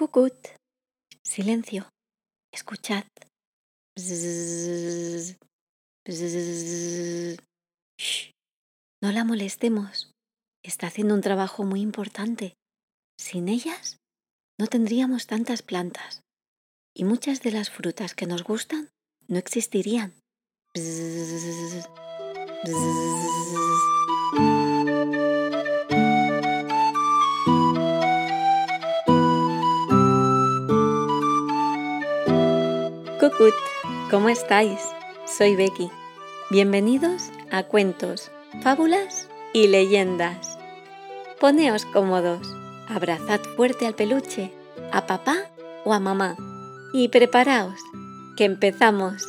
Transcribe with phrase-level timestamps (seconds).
[0.00, 0.48] Cucut.
[1.22, 1.90] Silencio.
[2.50, 3.04] Escuchad.
[9.02, 10.10] No la molestemos.
[10.64, 12.54] Está haciendo un trabajo muy importante.
[13.18, 13.98] Sin ellas,
[14.58, 16.22] no tendríamos tantas plantas.
[16.96, 18.88] Y muchas de las frutas que nos gustan
[19.28, 20.14] no existirían.
[33.20, 33.52] Cucut,
[34.10, 34.80] ¿cómo estáis?
[35.26, 35.90] Soy Becky.
[36.50, 38.30] Bienvenidos a Cuentos,
[38.62, 40.56] Fábulas y Leyendas.
[41.38, 42.48] Poneos cómodos,
[42.88, 44.54] abrazad fuerte al peluche,
[44.90, 45.36] a papá
[45.84, 46.34] o a mamá
[46.94, 47.78] y preparaos,
[48.38, 49.28] que empezamos.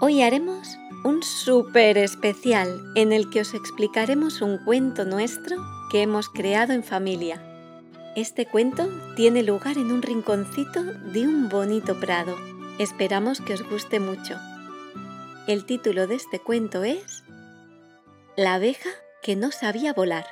[0.00, 5.58] Hoy haremos un súper especial en el que os explicaremos un cuento nuestro
[5.92, 7.40] que hemos creado en familia.
[8.16, 12.34] Este cuento tiene lugar en un rinconcito de un bonito prado
[12.78, 14.38] Esperamos que os guste mucho.
[15.46, 17.24] El título de este cuento es
[18.36, 18.90] La abeja
[19.22, 20.26] que no sabía volar.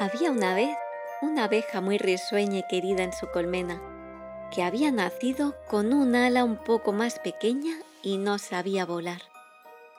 [0.00, 0.74] Había una vez
[1.20, 3.82] una abeja muy risueña y querida en su colmena,
[4.54, 9.20] que había nacido con un ala un poco más pequeña y no sabía volar.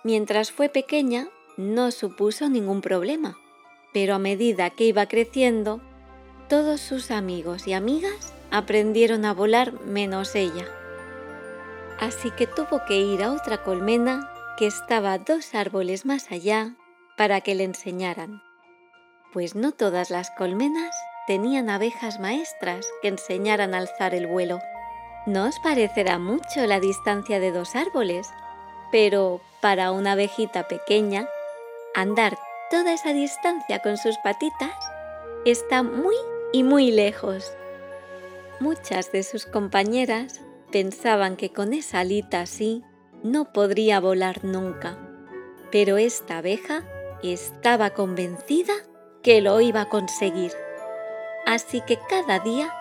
[0.04, 3.38] Mientras fue pequeña, no supuso ningún problema,
[3.94, 5.82] pero a medida que iba creciendo,
[6.50, 10.66] todos sus amigos y amigas aprendieron a volar menos ella.
[12.00, 16.76] Así que tuvo que ir a otra colmena que estaba dos árboles más allá
[17.18, 18.42] para que le enseñaran,
[19.32, 20.96] pues no todas las colmenas
[21.28, 24.60] tenían abejas maestras que enseñaran a alzar el vuelo.
[25.26, 28.28] No os parecerá mucho la distancia de dos árboles,
[28.92, 31.28] pero para una abejita pequeña,
[31.96, 32.38] andar
[32.74, 34.74] toda esa distancia con sus patitas
[35.46, 36.16] está muy
[36.52, 37.54] y muy lejos.
[38.60, 42.82] Muchas de sus compañeras pensaban que con esa alita así
[43.22, 44.98] no podría volar nunca,
[45.72, 46.84] pero esta abeja
[47.22, 48.74] estaba convencida
[49.22, 50.52] que lo iba a conseguir.
[51.46, 52.74] Así que cada día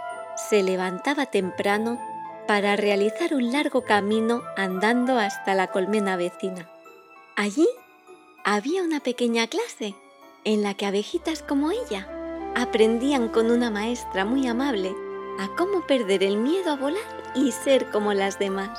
[0.49, 2.01] se levantaba temprano
[2.49, 6.71] para realizar un largo camino andando hasta la colmena vecina.
[7.37, 7.69] Allí
[8.45, 9.95] había una pequeña clase
[10.45, 12.09] en la que abejitas como ella
[12.57, 14.95] aprendían con una maestra muy amable
[15.39, 18.79] a cómo perder el miedo a volar y ser como las demás.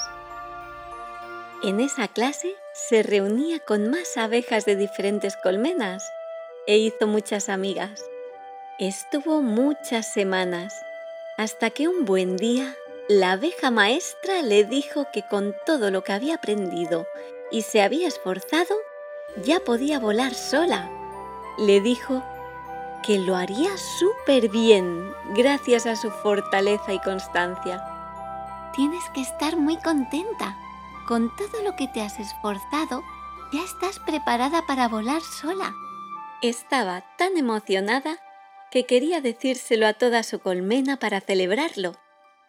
[1.63, 6.03] En esa clase se reunía con más abejas de diferentes colmenas
[6.67, 8.03] e hizo muchas amigas.
[8.79, 10.73] Estuvo muchas semanas
[11.37, 12.75] hasta que un buen día
[13.07, 17.07] la abeja maestra le dijo que con todo lo que había aprendido
[17.49, 18.75] y se había esforzado,
[19.43, 20.89] ya podía volar sola.
[21.57, 22.23] Le dijo
[23.03, 27.83] que lo haría súper bien gracias a su fortaleza y constancia.
[28.75, 30.57] Tienes que estar muy contenta.
[31.07, 33.03] Con todo lo que te has esforzado,
[33.51, 35.73] ya estás preparada para volar sola.
[36.41, 38.17] Estaba tan emocionada
[38.71, 41.95] que quería decírselo a toda su colmena para celebrarlo.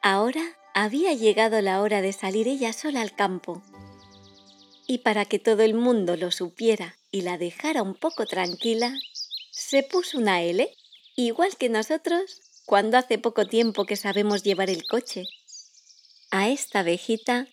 [0.02, 0.42] Ahora
[0.72, 3.62] había llegado la hora de salir ella sola al campo
[4.86, 8.94] y para que todo el mundo lo supiera y la dejara un poco tranquila,
[9.50, 10.68] se puso una L,
[11.16, 15.26] igual que nosotros cuando hace poco tiempo que sabemos llevar el coche.
[16.30, 17.46] A esta abejita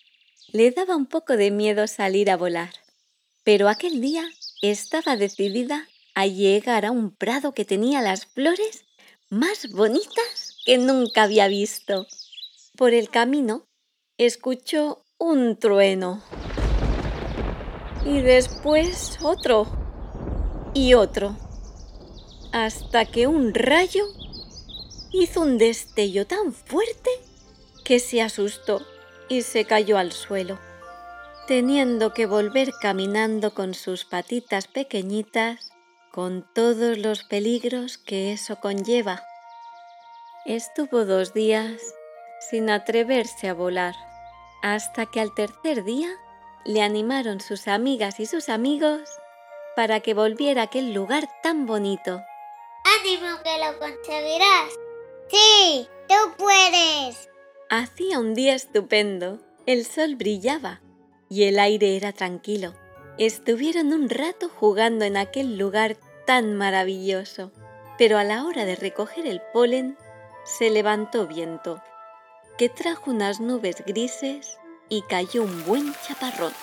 [0.52, 2.74] le daba un poco de miedo salir a volar,
[3.44, 4.28] pero aquel día
[4.62, 8.86] estaba decidida a llegar a un prado que tenía las flores
[9.30, 12.08] más bonitas que nunca había visto.
[12.76, 13.66] Por el camino
[14.18, 16.24] escuchó un trueno
[18.06, 19.68] y después otro
[20.74, 21.36] y otro,
[22.52, 24.06] hasta que un rayo
[25.12, 27.10] hizo un destello tan fuerte
[27.84, 28.82] que se asustó
[29.30, 30.60] y se cayó al suelo,
[31.48, 35.72] teniendo que volver caminando con sus patitas pequeñitas
[36.12, 39.24] con todos los peligros que eso conlleva.
[40.46, 41.82] Estuvo dos días
[42.50, 43.96] sin atreverse a volar,
[44.62, 46.10] hasta que al tercer día
[46.66, 49.02] le animaron sus amigas y sus amigos
[49.76, 52.22] para que volviera a aquel lugar tan bonito.
[53.00, 54.72] ¡Ánimo que lo conseguirás!
[55.30, 55.88] ¡Sí!
[56.08, 57.30] ¡Tú puedes!
[57.70, 60.82] Hacía un día estupendo, el sol brillaba
[61.30, 62.74] y el aire era tranquilo.
[63.18, 67.52] Estuvieron un rato jugando en aquel lugar tan maravilloso,
[67.98, 69.98] pero a la hora de recoger el polen
[70.44, 71.82] se levantó viento,
[72.58, 74.58] que trajo unas nubes grises
[74.92, 76.54] y cayó un buen chaparrón.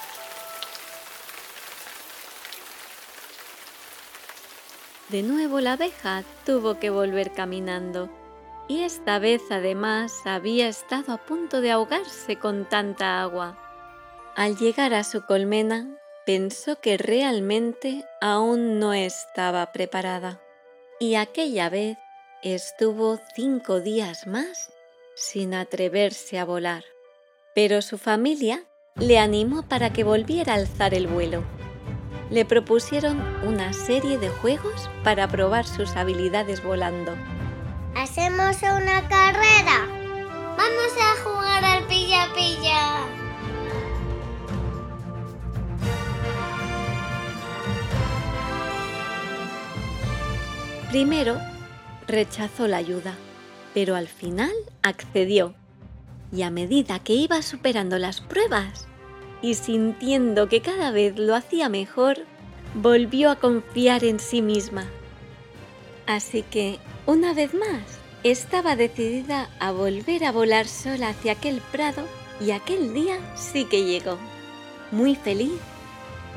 [5.09, 8.11] De nuevo la abeja tuvo que volver caminando
[8.69, 13.59] y esta vez además había estado a punto de ahogarse con tanta agua.
[14.37, 20.39] Al llegar a su colmena, pensó que realmente aún no estaba preparada
[21.01, 21.97] y aquella vez
[22.43, 24.71] estuvo cinco días más
[25.15, 26.85] sin atreverse a volar.
[27.61, 28.63] Pero su familia
[28.95, 31.43] le animó para que volviera a alzar el vuelo.
[32.31, 37.17] Le propusieron una serie de juegos para probar sus habilidades volando.
[37.97, 39.89] ¿Hacemos una carrera?
[40.57, 43.09] Vamos a jugar al pilla-pilla.
[50.93, 51.41] Primero,
[52.07, 53.17] rechazó la ayuda,
[53.75, 54.53] pero al final
[54.83, 55.57] accedió.
[56.33, 58.87] Y a medida que iba superando las pruebas
[59.41, 62.19] y sintiendo que cada vez lo hacía mejor,
[62.75, 64.87] volvió a confiar en sí misma.
[66.07, 72.05] Así que, una vez más, estaba decidida a volver a volar sola hacia aquel prado
[72.41, 74.19] y aquel día sí que llegó.
[74.91, 75.59] Muy feliz,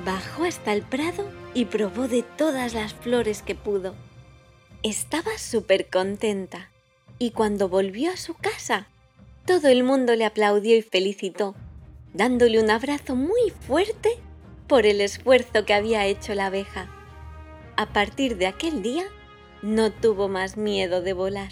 [0.05, 3.95] bajó hasta el prado y probó de todas las flores que pudo.
[4.83, 6.71] Estaba súper contenta
[7.19, 8.88] y cuando volvió a su casa,
[9.45, 11.55] todo el mundo le aplaudió y felicitó,
[12.13, 14.09] dándole un abrazo muy fuerte
[14.67, 16.89] por el esfuerzo que había hecho la abeja.
[17.75, 19.03] A partir de aquel día,
[19.61, 21.51] no tuvo más miedo de volar.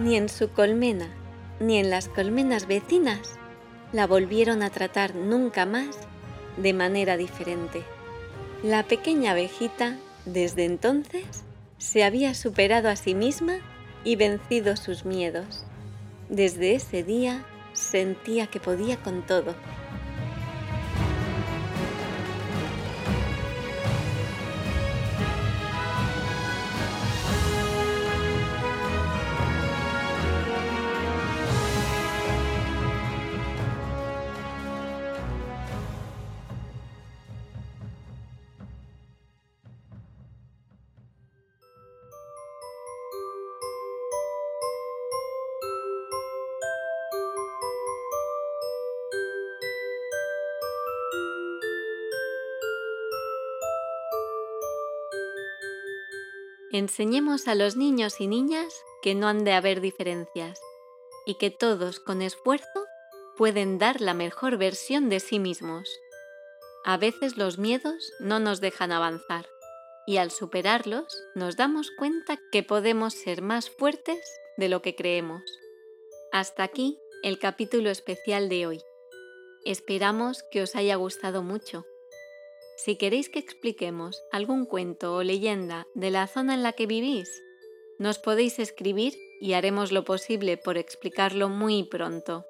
[0.00, 1.08] Ni en su colmena,
[1.60, 3.38] ni en las colmenas vecinas,
[3.92, 5.96] la volvieron a tratar nunca más
[6.56, 7.84] de manera diferente.
[8.62, 11.44] La pequeña abejita, desde entonces,
[11.78, 13.58] se había superado a sí misma
[14.04, 15.64] y vencido sus miedos.
[16.28, 19.54] Desde ese día sentía que podía con todo
[56.74, 60.60] Enseñemos a los niños y niñas que no han de haber diferencias
[61.24, 62.84] y que todos con esfuerzo
[63.36, 65.88] pueden dar la mejor versión de sí mismos.
[66.84, 69.46] A veces los miedos no nos dejan avanzar
[70.04, 71.06] y al superarlos
[71.36, 74.18] nos damos cuenta que podemos ser más fuertes
[74.56, 75.44] de lo que creemos.
[76.32, 78.82] Hasta aquí el capítulo especial de hoy.
[79.64, 81.86] Esperamos que os haya gustado mucho.
[82.76, 87.28] Si queréis que expliquemos algún cuento o leyenda de la zona en la que vivís,
[87.98, 92.44] nos podéis escribir y haremos lo posible por explicarlo muy pronto.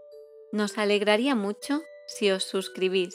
[0.53, 3.15] Nos alegraría mucho si os suscribís.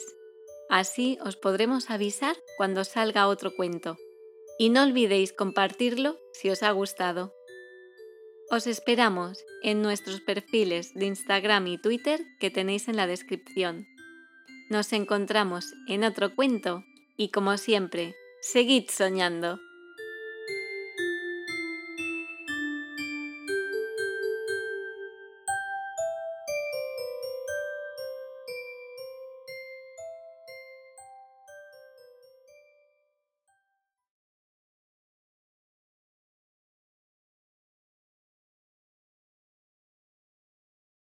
[0.68, 3.96] Así os podremos avisar cuando salga otro cuento.
[4.58, 7.34] Y no olvidéis compartirlo si os ha gustado.
[8.50, 13.86] Os esperamos en nuestros perfiles de Instagram y Twitter que tenéis en la descripción.
[14.68, 16.84] Nos encontramos en otro cuento
[17.20, 19.60] y como siempre, seguid soñando.